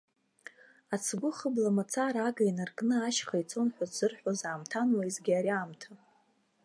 Ацгәы 0.93 1.29
хыбла 1.37 1.71
мацара 1.77 2.21
ага 2.27 2.43
инаркны 2.49 2.95
ашьха 3.07 3.37
ицон 3.43 3.67
ҳәа 3.75 3.85
ззырҳәоз 3.89 4.39
аамҭан 4.49 4.89
уеизгьы 4.91 5.33
ари 5.39 5.51
аамҭа. 5.57 5.91